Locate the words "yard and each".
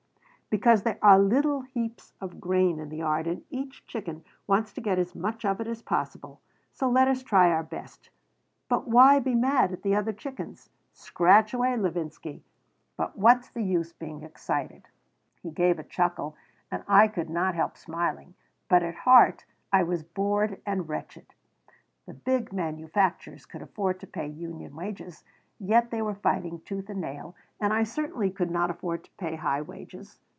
2.97-3.87